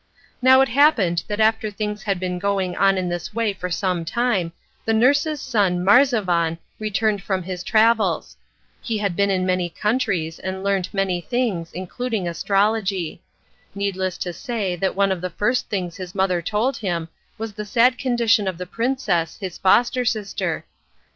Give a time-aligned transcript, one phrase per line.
[0.41, 4.03] Now it happened that after things had been going on in this way for some
[4.03, 4.51] time
[4.83, 8.35] the nurse's son Marzavan returned from his travels.
[8.81, 13.21] He had been in many countries and learnt many things, including astrology.
[13.75, 17.07] Needless to say that one of the first things his mother told him
[17.37, 20.65] was the sad condition of the princess, his foster sister.